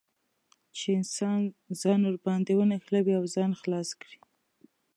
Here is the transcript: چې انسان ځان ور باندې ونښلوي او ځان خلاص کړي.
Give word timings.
چې 0.77 0.87
انسان 0.99 1.39
ځان 1.81 2.01
ور 2.05 2.17
باندې 2.25 2.51
ونښلوي 2.57 3.13
او 3.19 3.25
ځان 3.35 3.51
خلاص 3.61 3.89
کړي. 4.01 4.17